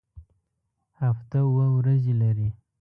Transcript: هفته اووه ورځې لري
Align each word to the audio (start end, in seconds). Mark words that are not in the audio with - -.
هفته 1.01 1.37
اووه 1.45 1.67
ورځې 1.77 2.13
لري 2.21 2.49